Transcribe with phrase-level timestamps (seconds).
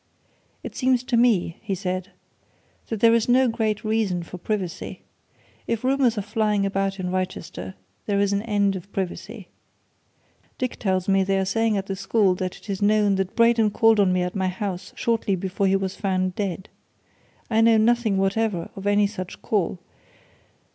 [0.63, 2.09] "It seems to me," he said,
[2.87, 5.01] "that there is no great reason for privacy.
[5.67, 7.75] If rumours are flying about in Wrychester,
[8.07, 9.47] there is an end of privacy.
[10.57, 13.69] Dick tells me they are saying at the school that it is known that Braden
[13.69, 16.67] called on me at my house shortly before he was found dead.
[17.51, 19.77] I know nothing whatever of any such call!